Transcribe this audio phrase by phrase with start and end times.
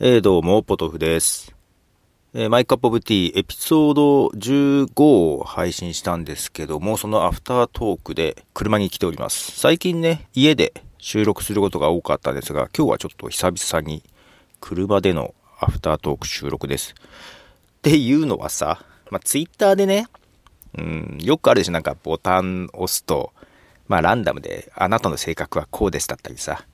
[0.00, 1.54] えー、どうも、ポトフです。
[2.32, 4.90] えーマイカップオブティーエピソード15
[5.36, 9.52] を配信したんですけども、そのアフタートークで車に来ております。
[9.52, 14.02] 最近ね、家で収録することが多かったですが、今日はちょっと久々に
[14.60, 16.94] 車でのアフタートーク収録です。
[16.94, 20.06] っていうのはさ、まあ、ツイッターでね、
[20.78, 23.32] うん、よくあるでしょ、なんかボタン押すと、
[23.88, 26.64] まあランダムで、あなたの性格はこうですだったりさ、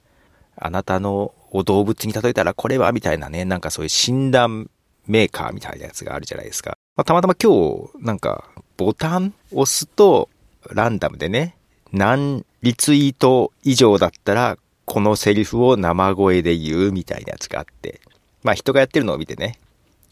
[0.57, 4.71] あなたのを動物に例えたらこれはみたいなね、なんかそういう診断
[5.07, 6.79] メーカーみたいなやつがあるじゃないですか。
[6.96, 8.45] まあ、たまたま今日、なんか、
[8.77, 10.29] ボタン押すと、
[10.71, 11.57] ランダムでね、
[11.93, 18.00] 何リツイート以上だったら、このセリフを生声で言うみたいなやつがあって、
[18.43, 19.58] まあ人がやってるのを見てね、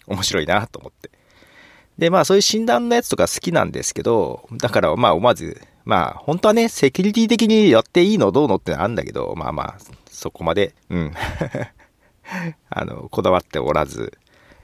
[0.06, 1.10] 面白いなと思って。
[1.98, 9.78] で、まあそういう診断のやつとか好きなんですけど、だからまあ思わず、まあ本当はね、セキュリティ的にやっていいのどうのってのあるんだけど、まあまあ、
[10.16, 11.14] そこまで、うん。
[12.70, 14.18] あの、こだわっておらず、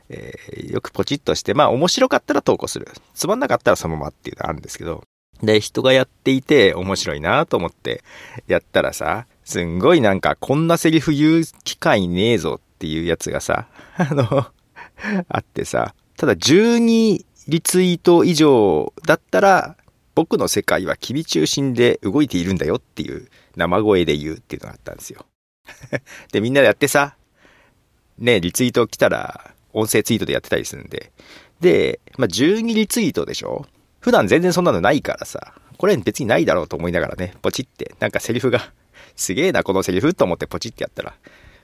[0.08, 2.88] えーよくポチッとして、まあ面白かったら投稿する。
[3.14, 5.04] つまんなかったらそのままっていうのあるんですけど、
[5.42, 8.02] で、人がやっていて面白いなと思って
[8.46, 14.46] やったらさ、すんごいなんかこんなセリフ言う機会ねえぞっていうやつがさ、 あの、
[15.28, 19.76] あってさ、ただ12リツイート以上だったら、
[20.14, 25.24] 僕の世界は君中心で動いているんだよっていう生声で言うっていうのがあったんですよ。
[26.32, 27.16] で、みんなでやってさ、
[28.18, 31.12] ね、リツイート来たら音声ツイートでやってたりするんで。
[31.60, 33.66] で、まあ、12リツイートでしょ
[34.00, 38.72] 普段全然そんなのないからさ、これ別にないだろうと思いながらね、ポチって、なんかセリフが、
[39.16, 41.14] すげえな、このセリフと思ってポチってやったら、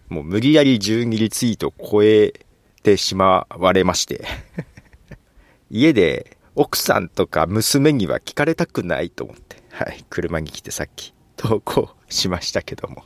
[0.08, 2.32] もう無理やり12リツイート超え
[2.82, 4.24] てしまわれまして。
[5.70, 13.04] 家で奥さんとか娘には聞かれたくないと思って、はい、車に来てさっき投稿しましたけども。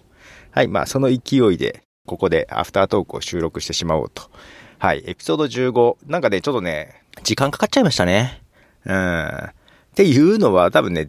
[0.53, 4.31] はい、まあその勢いで、ここでアフタートークを収録してしまおうと。
[4.79, 5.97] はい、エピソード15。
[6.07, 8.43] なんかね、ちょっとね、時間かかっちゃいましたね。
[8.85, 9.27] うん。
[9.27, 9.53] っ
[9.95, 11.09] ていうのは多分ね、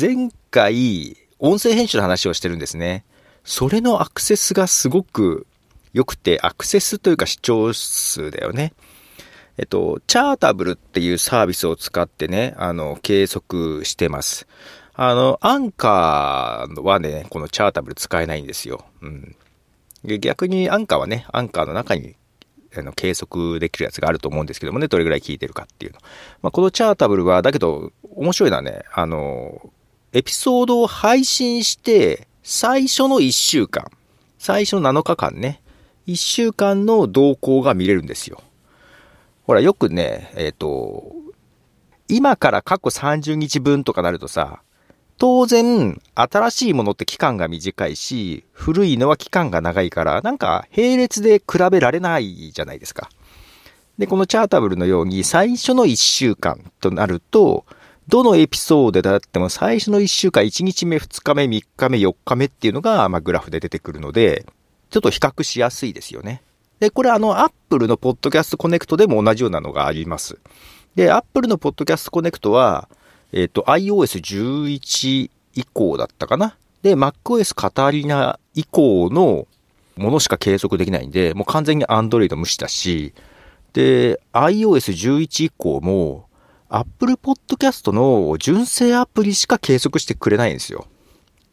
[0.00, 3.04] 前回、音声編集の話をしてるんですね。
[3.44, 5.46] それのアクセスがすごく
[5.92, 8.72] 良くて、アクセスというか視聴数だよね。
[9.56, 14.46] えっと、チャータブルっていうサービスを使ってね、あの、計測してます。
[15.00, 18.84] あの、アンカーはね、このチャータブル使えないんですよ。
[19.00, 19.36] うん。
[20.02, 22.16] で逆にアンカーはね、アンカーの中に
[22.76, 26.00] あの計測できるやつがあると思うんですけどもね、どれぐらい聞いてるかっていうの。
[26.42, 29.70] まあ、このチャータブルは、だけど、面白いのはね、あの、
[30.12, 33.92] エピソードを配信して、最初の1週間、
[34.36, 35.62] 最初の7日間ね、
[36.08, 38.42] 1週間の動向が見れるんですよ。
[39.46, 41.12] ほら、よくね、えっ、と、
[42.08, 44.60] 今から過去30日分とかなるとさ、
[45.18, 53.10] 当然、新しいものって期間が短いし、古いのは期間が長いから、なんか並列で比べられないじゃないですか。
[53.98, 57.66] で、このチャータブルのように最初の1週間となると、
[58.06, 64.46] どのエピソードであっても最初の1週間、1日目、2日目、3日目、4日目っていうのが、まあ、グラフで出てくるので、
[64.90, 66.42] ちょっと比較しやすいですよね。
[66.78, 70.38] で、これあの、アップルのポッドキャストコネクトでも同じようなのがあります。
[70.94, 72.88] で、アップルの Podcasts Connect は、
[73.32, 76.56] えっ、と、iOS11 以降だったかな？
[76.82, 79.46] で、MacOS カタリナ以降の
[79.96, 83.12] ものしか計測できないんで、もう完全に Android 無視だし、
[83.72, 86.26] で、iOS11 以降も、
[86.70, 90.86] Apple Podcast の純正アプリしか計測してくれないんですよ。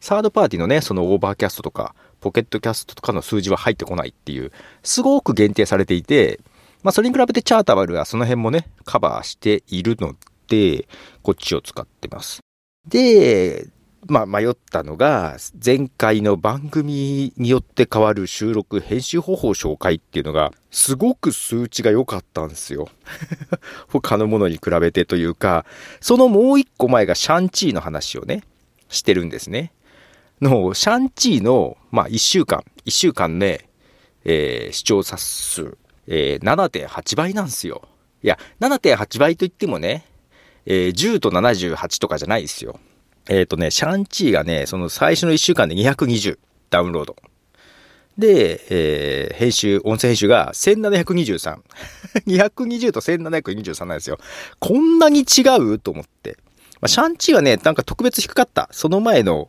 [0.00, 6.40] サードパーティーのね、そのオーバーキャストとか、ポケットキャストとかの数字は入ってこないっていう、すごく限定されていて、
[6.82, 10.18] まあそれに比べてチャータブルはその辺もね、カバーしているので、
[11.22, 12.40] こっちを使ってます。
[12.88, 13.68] で、
[14.08, 22.88] まあ迷ったのが、前回の番組によって変わる収録、編集方法紹介っていうのが、すごく数値が良かったんですよ。
[23.88, 25.66] 他のものに比べてというか、
[26.00, 28.44] そのもう一個前がシャンチーの話をね、
[28.88, 29.72] してるんですね。
[30.40, 33.68] の、シャンチーの、まあ一週間、一週間ね、
[34.24, 37.82] えー視聴者数、えー7.8倍なんですよ。
[38.22, 40.04] いや、7.8倍といってもね、
[40.66, 42.78] えー10と78とかじゃないですよ。
[43.28, 46.38] えっ、とね、シャンチーがね、その最初の1週間で220
[46.70, 47.16] ダウンロード。
[48.18, 51.58] で、えー編集、音声編集が1723。
[52.26, 54.18] 220と1723なんですよ。
[54.58, 55.78] こんなに違う？
[55.78, 56.36] と思って。
[56.80, 58.68] まあ、シャンチーはね、なんか特別低かった。
[58.72, 59.48] その前の、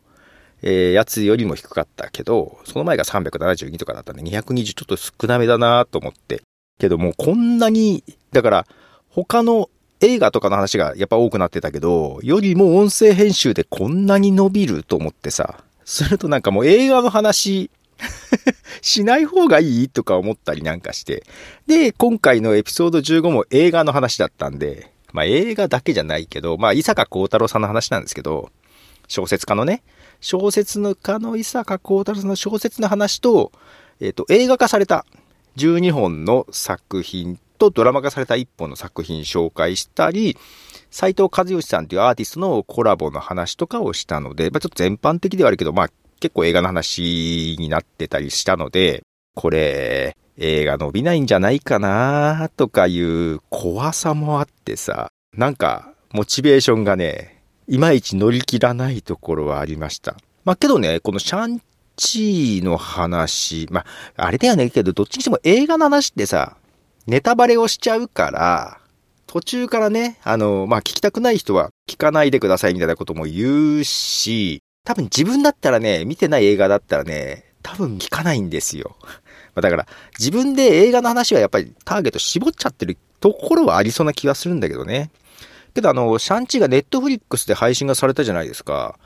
[0.62, 6.42] えーやつよりも低かったけど、その前が372とかだったんで、220ちょっと少なめだなと思って。
[6.80, 8.68] けどもうこんなに、だから、
[9.10, 9.70] 他の
[10.02, 17.72] 映画とかの話がやっぱ多くなってたけど、よりも音声編集でこんなに伸びると思ってさ、するとなんかもう映画の話
[18.82, 21.24] しない方がいいとか思ったりなんかして。
[21.66, 28.52] で、今回のエピソード15も映画の話だったんで、まあ映画だけじゃないけど、まあ伊坂幸太郎さんの話なんですけど、
[29.08, 29.82] 小説家のね、
[30.20, 33.52] 小説の家の伊坂幸太郎さんの小説の話と、
[34.00, 35.06] えっ、ー、と、映画化された
[35.56, 40.38] 12本の作品とドラマ化された1本の作品紹介したり、
[40.92, 45.90] 斎藤和義さんというアーティストのコラボの話とかをしたので、まあ、ちょっと全般的ではあるけど、まあ
[46.20, 49.04] 結構映画の話になってたりしたので、
[49.36, 60.16] これ、映画伸びないんじゃないかなとかいう怖さもあってさ、なんか、モチベーションがね、いまいち乗り切らないところはありました。
[60.46, 61.62] まあけどね、このシャン
[61.96, 63.82] チーの話、ま
[64.16, 66.57] あ、あれだよね、けど、どっちにしても映画の話ってさ、
[67.08, 68.80] ネタバレをしちゃうから、
[69.28, 78.98] 途中からね、あの、まあ、聞きたくない人は聞かないでくださいみたいなことも言うし、多分自分だったらね、見てない映画だったらね、多分聞かないんですよ。
[79.56, 79.88] まだから、
[80.20, 85.10] 自分で映画の話はやっぱりターゲット絞っちゃってるところはありそうな気はするんだけどね。
[85.74, 89.00] けどあの、シャンチーがネットフリックスで配信がされたじゃないですか。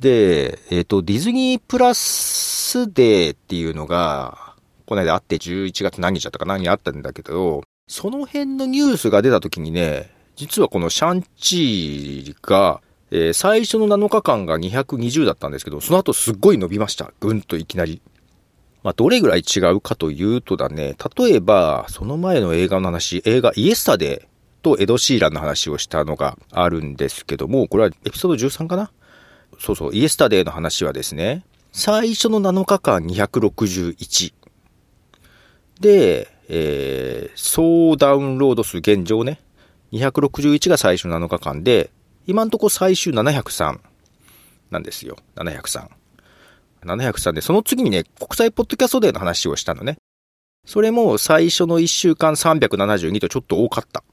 [0.00, 4.51] で、えっ、ー、と、ディズニープラスデーっていうのが、
[4.92, 17.10] この間あって11月何日だったか何にあったんだけど、その辺のニュースが出た時にね、実はこのシャンチーが、えー、最初の7日間が220だったんですけど、その後すっごい伸びました。
[17.20, 18.02] ぐんといきなり。
[18.82, 28.90] まあ、どれぐらい違うかというとだね、例えば、その前の映画の話、映画イエスタデーとエド・シーランの話をしたのがあるんですけども、これはエピソード13かな？
[29.58, 34.41] そうそう、イエスタデーの話はですね、最初の7日間261。
[35.82, 39.40] で、えー、総ダウンロード数現状ね、
[39.92, 41.90] 261が最初7日間で、
[42.26, 43.80] 今んとこ最終703
[44.70, 45.16] なんですよ。
[45.36, 45.88] 703。
[46.84, 49.96] 703で、その次にね、国際ポッドキャストデーの話をしたのね。
[50.64, 54.04] それも最初の1週間372とちょっと多かった。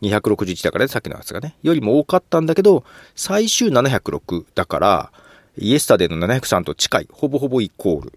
[0.00, 1.56] 261だからね、さっきのやつがね。
[1.62, 2.84] よりも多かったんだけど、
[3.14, 5.12] 最終706だから、
[5.58, 7.08] イエスタデーの703と近い。
[7.12, 8.12] ほぼほぼイコール。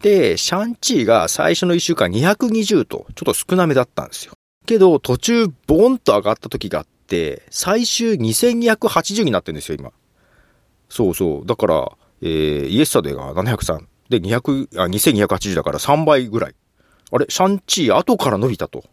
[0.00, 4.32] で、シャンチーが最初の1週間220とちょっと少なめだったんですよ。
[4.66, 9.92] けど、途中ボーンと上がった時があって、最終2280になってるんですよ、今。
[10.88, 11.46] そうそう。
[11.46, 11.92] だから、
[12.22, 13.86] えー、イエスタデーが703。
[14.08, 16.54] で、200、あ、2280だから3倍ぐらい。
[17.10, 18.84] あれ、シャンチー後から伸びたと。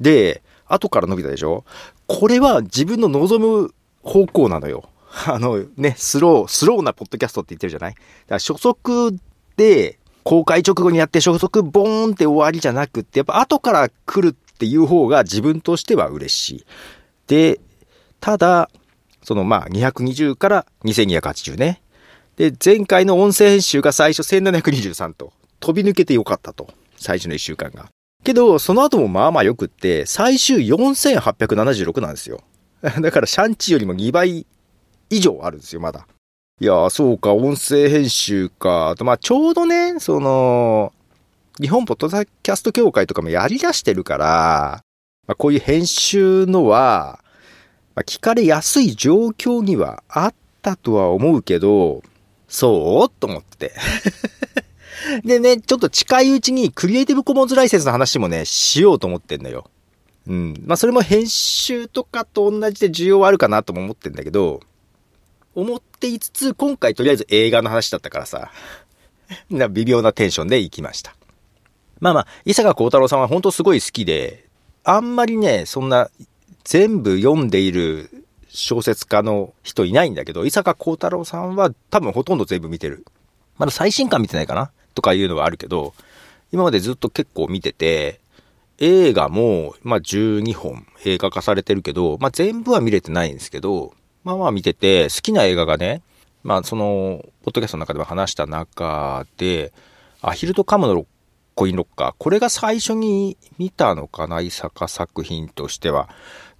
[0.00, 1.64] で、後から伸びたでしょ？
[2.06, 4.88] これは自分の望む方向なのよ。
[5.26, 7.94] あのね、スロー、スローなポッドキャストって言ってるじゃない？
[7.94, 9.16] だから初速
[9.56, 16.66] で、公開直後にやって初速ボーンって終わりじゃなくって、やっぱ後から来るっていう方が自分としては嬉しい。
[17.28, 17.60] で、
[18.18, 18.68] ただ、
[19.22, 21.80] そのまあ220から2280ね。
[22.34, 26.70] で、前回の音声編集が最初1723と飛び抜けてよかったと。
[26.96, 27.86] 最初の1週間が。
[28.24, 32.40] けど、その後もまあまあよくって、最終4876なんですよ。
[32.82, 34.44] だからシャンチよりも2倍
[35.08, 36.08] 以上あるんですよ、まだ。
[36.58, 38.94] いやそうか、音声編集か。
[38.96, 40.90] と、まあちょうどね、その、
[41.60, 44.82] 日本ポッドキャスト協会とかもやり出してるから、
[45.26, 47.20] まあ、こういう編集のは、
[47.94, 52.02] まあ、聞かれやすい状況にはあったとは思うけど、
[52.48, 53.20] そう？
[53.20, 53.74] と思って。
[55.26, 59.68] でね、ちょっと近いうちにクリエイティブコモンズライセンスの話もね、しようと思ってんだよ。
[60.26, 60.62] うん。
[60.64, 64.60] まあ、それも編集とかと同じで需要はあるかなとも思ってんだけど、
[65.56, 68.52] 思っていつつ、今回とりあえず映画の話だったからさ、
[69.70, 71.16] 微妙なテンションで行きました。
[71.98, 74.44] まあまあ、伊坂幸太郎さんは本当すごい好きで、
[74.84, 76.10] あんまりね、そんな
[76.62, 83.06] 全部読んでいる小説家の人いないんだけど、伊坂幸太郎さんは多分ほとんど全部見てる。
[83.56, 84.70] まだ最新刊見てないかな？
[84.94, 85.94] とかいうのはあるけど、
[86.52, 88.20] 今までずっと結構見てて、
[88.78, 93.94] 映画も、まあ、12本映画化されてるけど、まあ、全部は見れてないんですけど、
[94.26, 96.02] まあまあ見てて、好きな映画がね、
[96.42, 99.72] まあその、ポッドキャストの中では話した中で、
[100.20, 101.06] アヒルとカムの
[101.54, 102.14] コインロッカー。
[102.18, 106.08] これが最初に見たのかな、伊坂作品としては。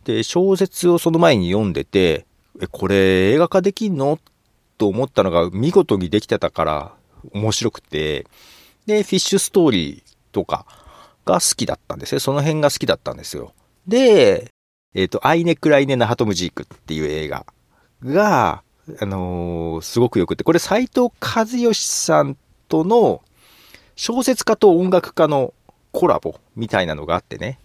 [0.05, 2.25] で、小説をその前に読んでて、
[2.61, 4.21] え、これ映画化できんの？
[4.79, 6.93] と思ったのが見事にできてたから
[7.33, 8.29] 面白くて、
[8.87, 10.67] で、フィッシュストーリーとか
[11.25, 12.21] が好きだったんですよ。
[12.21, 13.55] その辺が好きだったんですよ。
[13.89, 14.53] で、
[14.95, 17.45] えっ、ー、と、アイネ・クライネ・ナハトムジークっていう映画
[18.05, 18.63] が、
[19.01, 22.37] あのー、すごくよくて、これ斎藤和義さん
[22.69, 23.23] との
[23.97, 25.53] 小説家と音楽家の
[25.93, 27.59] コラボみたいなのがあってね。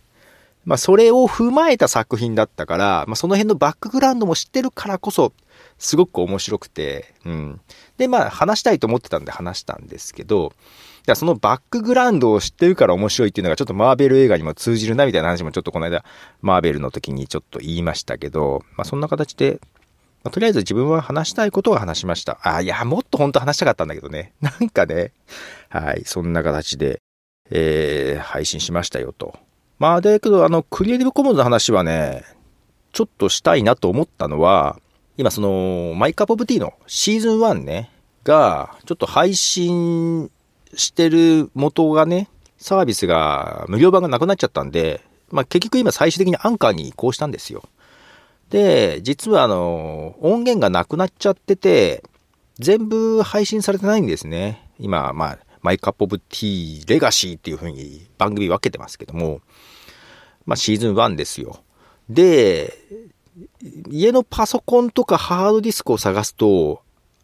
[0.64, 5.34] まあ、それを踏まえた作品だったから、まあ、その辺のバックグラウンドも知ってるからこそ、
[5.80, 7.62] すごく面白くて、うん。
[7.98, 10.54] で、まあ、話したいと思ってたんで話したんですけど、
[11.08, 16.04] やそのバックグラウンドを知ってるから面白いっていうのがちょっとマーベル映画にも通じるなみたいな話もちょっとこの間、
[16.42, 19.60] マーベルの時にちょっと言いましたけど、まあそんな形で、
[20.24, 22.40] まあ、とりあえず自分は話したいことは話しました。
[22.44, 24.34] あ、いや、もっと本当話したかったんだけどね。
[24.42, 25.14] なんかね、
[25.70, 27.02] はい、そんな形で、
[27.50, 29.34] えー、配信しましたよと。
[29.80, 32.24] まあ、だけど、あの、クリエイティブコモンズの話はね、
[32.94, 34.80] ちょっとしたいなと思ったのは、
[35.18, 37.90] 今その、マイカップオブティーのシーズン1ね、
[38.24, 40.30] が、ちょっと配信
[40.76, 45.02] してる元がね、サービスが無料版がなくなっちゃったんで、
[45.32, 47.64] まあ、結局今最終的にアンカーに移行したんですよ。
[48.52, 52.04] で、実はあの、音源がなくなっちゃってて、
[52.60, 54.70] 全部配信されてないんですね。
[54.78, 59.42] 今、まあ、 My Cup of Tea Legacy っていう風に番組分けてますけども、
[60.46, 61.64] まあシーズン1ですよ。
[62.10, 62.78] で、
[63.90, 66.82] 家のパソコンとかハードディスクを探すと、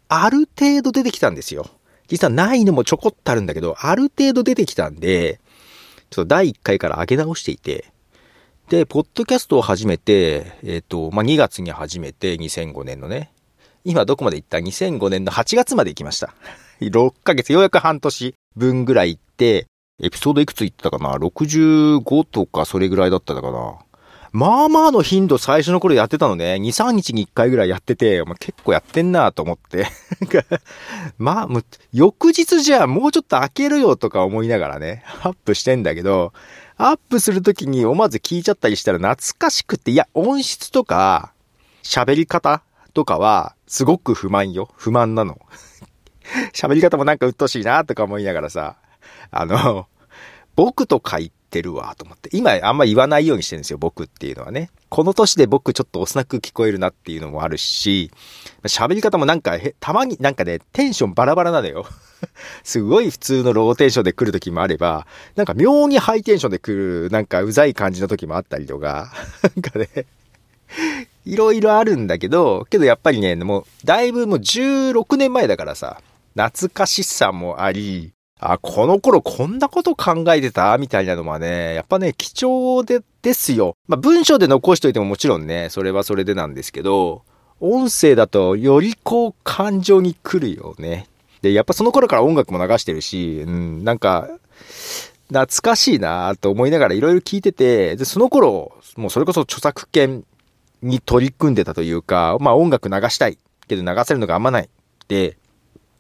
[0.08, 1.70] ある程度出てきたんですよ。
[2.08, 5.42] 実はないのもちょこっとあるんだけど、ある程度出てきたんで、
[6.10, 7.92] ちょっと第1回から上げ直していて、
[8.70, 13.32] で、ポッドキャストを始めて、えっ、ー、と、まあ、2月に始めて、2005年のね。
[13.86, 16.34] 今どこまで行った ?2005 年の8月まで行きました。
[16.82, 19.68] 6ヶ月、ようやく半年分ぐらい行って、
[20.04, 23.78] エピソードいくつ行ったかな ?65 とかそれぐらいだったかな？
[24.32, 26.56] まあまあの頻度最初の頃やってたのね。
[26.56, 29.88] 2、3日に1回ぐらいやってて、まあ、結構やってんなと思って。
[31.18, 36.34] まあ、翌日じゃあもうちょっと開けるよとか思いながらね、アップしてんだけど、
[36.78, 41.34] アップするときに思わず聞いちゃったりしたら懐かしくて、いや、音質とか、
[41.84, 42.62] 喋り方
[42.94, 44.70] とかは、すごく不満よ。
[44.76, 45.40] 不満なの。
[46.54, 48.76] 喋り方もなんか鬱陶しいなとか思いながらさ、
[49.32, 49.88] あの、
[50.56, 52.30] 僕と書いってるわ、と思って。
[52.34, 54.70] 今あんま言わないようにしてるんですよ、僕っていうのはね。
[54.90, 58.12] この年で僕ちょっと幼く聞こえるなっていうのもあるし、
[58.64, 61.86] 喋り方もなんか、たまになんかね、テンションバラバラなのよ。
[62.64, 69.12] すごい普通のローテンションで来る時もあれば、なんか妙にハイテンションで来る、なんかうざい感じの時もあったりとか、
[69.44, 70.06] なんかね、
[71.26, 76.02] いろいろあるんだけど、けどやっぱりね、もう、だいぶもう16年前だからさ、
[76.36, 80.78] 懐かしさもあり、あ、この頃こんなこと考えてた？
[80.78, 83.76] みたいなのはね、やっぱね、貴重で、ですよ。
[83.88, 87.24] まあ、文章で残しといてももちろんね、それはそれでなんですけど、
[87.60, 91.08] 音声だとよりこう感情に来るよね。
[91.42, 94.30] で、やっぱその頃から音楽も流してるし、うん、なんか、
[95.30, 100.24] 懐かしいなと思いながらいろいろ聞いてて、で、その頃、もうそれこそ著作権
[100.82, 104.70] に取り組んでたというか、まあ音楽流したいけど流せるのがあんまない。
[105.08, 105.38] で、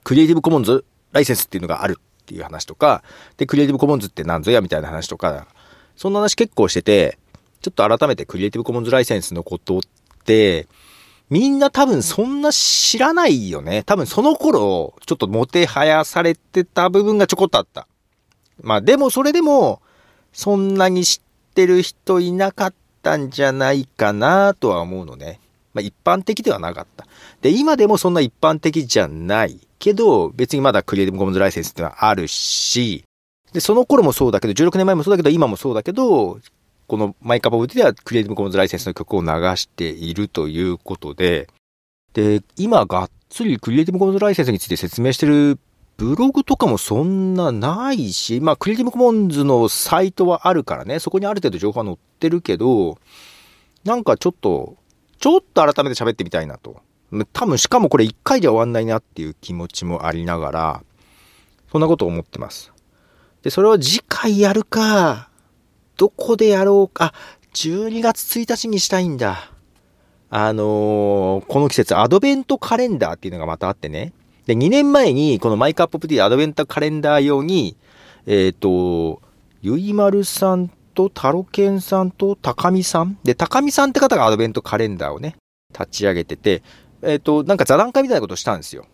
[0.03, 3.03] クリエイティブコモンズライセンスっていうのがあるっていう話とか、
[3.37, 5.47] で、クリエイティブコモンズって何ぞやみたいな話とか、
[5.95, 7.17] そんな話結構してて、
[7.61, 9.81] ちょっと改めてクリエイティブコモンズライセンスのことっ
[10.25, 10.67] て、
[11.29, 13.83] みんな多分そんな知らないよね。
[13.83, 17.87] 多分その頃、ちょっともてはやされてた部分がちょこっとあった。
[18.61, 19.81] まあでもそれでも、
[20.33, 25.39] そんなに知ってる人いなかったんじゃないかなとは思うのね。
[25.73, 27.05] まあ一般的ではなかった。
[27.41, 29.66] で、今でもそんな一般的じゃない。
[29.79, 33.03] けど、別にまだクリエイティブコモンズライセンスってのはあるし、
[33.53, 36.39] で、その頃もそうだけど、16年前もそうだけど、今もそうだけど、
[36.87, 41.47] このマイカパブではクリエイティブコモンズライセンスの曲を流しているということで、
[42.13, 45.59] で、今がっつりクリエイティブコモンズライセンスについて説明してる
[45.97, 52.97] ブログとかもそんなないし、まあ、クリエイティブコモンズのサイトはあるからね、そこにある程度情報は載ってるけど、
[53.83, 54.77] なんかちょっと、
[55.19, 56.81] ちょっと改めて喋ってみたいなと。
[57.33, 60.83] 多分しかもこれ1回で終わんないなっていう気持ちもありながら、
[61.71, 62.71] そんなことを思ってます。
[63.43, 65.29] で、それを次回やるか、
[65.95, 67.13] どこでやろうか、
[67.53, 69.51] 12月1日にしたいんだ。
[70.29, 74.11] あのー、この季節アドベントカレンダーっていうのがまたあってね。
[74.45, 77.77] で、2年前にこのマイクアッププティアドベントカレンダー用に、
[78.25, 79.21] えっ、ー、と、
[79.61, 83.17] ゆいまるさんとタロケンさんと高見さん。
[83.23, 85.35] で、高見さんって方がアドベントカレンダーをね、
[85.71, 86.63] 立ち上げてて、
[87.01, 88.85] えっ、ー、と、なんか座談会みたいなことしたんですよ。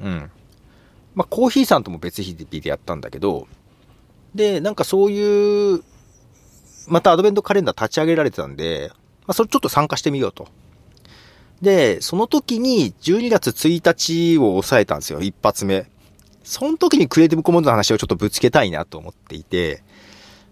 [0.00, 0.30] うん。
[1.14, 3.46] まあ、コーヒーさんとも別日でやったんだけど、
[4.34, 5.82] で、なんかそういう、
[6.88, 8.90] またアドベントカレンダー立ち上げられてたんで、
[9.26, 10.48] まあ、それちょっと参加してみようと。
[11.60, 15.86] で、その時に12月1日を抑えたんですよ、一発目。
[16.42, 19.84] その時にクリエイティブコモンズの話をちょっとぶつけたいなと思っていて、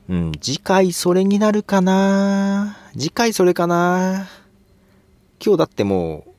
[0.08, 2.76] うん、次回それになるかな？
[2.92, 4.28] 次回それかな？
[5.44, 6.30] 今日だってもう、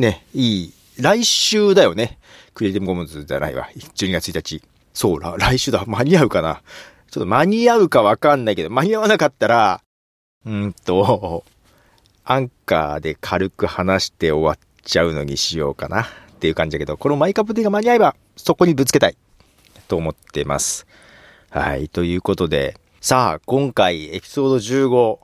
[0.00, 2.18] ね、いい、来週だよね。
[2.54, 3.68] クリエイティブコモンズじゃないわ。
[3.74, 4.62] 12月1日。
[4.92, 5.84] そう、来週だ。
[5.86, 6.62] 間に合うかな。
[7.10, 9.82] ちょっと間に合うかわかんないけど、間に合わなかったら、
[10.46, 11.44] うんと、
[12.24, 16.06] アンカーで軽く話して終わっちゃうのにしようかなっ
[16.38, 19.16] ていう感じだけど、このマイカップティが間に合えば、そこにぶつけたい
[19.88, 20.86] と思ってます。
[21.50, 21.88] はい。
[21.88, 25.18] ということで、さあ、今回エピソード15、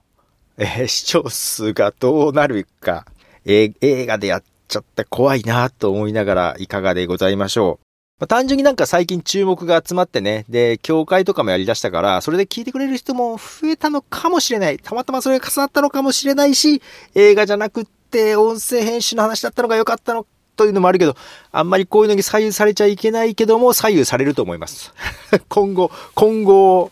[0.59, 3.07] えー、視聴数がどうなるか、
[3.45, 7.87] えー、映画でやってちゃって怖いなと思いながらいかがでございましょう。
[8.19, 14.79] まあ、単純になんか最近注目が集まってね、で、教会とかもやり出したから、それで聞いてくれる人も増えたのかもしれない。
[14.79, 16.81] たまたまそれが重なったのかもしれないし、
[17.15, 21.17] 映画じゃなくって音声編集の話だったのが良かったのというのもあるけど、
[21.53, 24.93] あんまりこういうのに左右されちゃいけないけども、左右されると思います。
[25.49, 26.91] 今後、今後、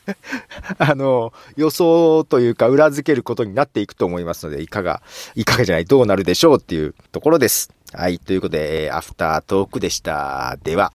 [0.78, 5.02] あの、予想というか裏付けることになっていくと思いますので、いかが、
[5.34, 7.70] いかがじゃない、どうなるでしょうっていうところです。
[7.92, 8.18] はい。
[8.18, 10.56] ということで、アフタートークでした。
[10.62, 10.92] では。